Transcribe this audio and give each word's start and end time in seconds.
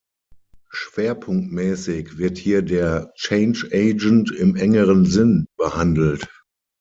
Schwerpunktmäßig 0.71 2.17
wird 2.17 2.39
hier 2.39 2.63
der 2.63 3.11
"Change 3.13 3.69
Agent 3.71 4.31
im 4.31 4.55
engeren 4.55 5.05
Sinn" 5.05 5.45
behandelt. 5.57 6.27